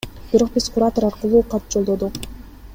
[0.29, 2.19] Бирок биз куратор аркылуу кат жолдодук.